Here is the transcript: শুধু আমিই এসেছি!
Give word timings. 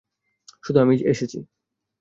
শুধু 0.63 0.77
আমিই 0.79 1.03
এসেছি! 1.03 1.37